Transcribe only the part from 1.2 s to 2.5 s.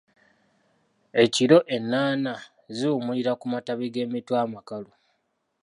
Ekiro ennaana